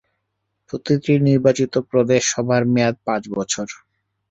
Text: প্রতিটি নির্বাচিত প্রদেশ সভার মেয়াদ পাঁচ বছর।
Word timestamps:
প্রতিটি 0.69 1.13
নির্বাচিত 1.27 1.73
প্রদেশ 1.91 2.21
সভার 2.33 2.61
মেয়াদ 2.73 2.95
পাঁচ 3.07 3.23
বছর। 3.35 3.67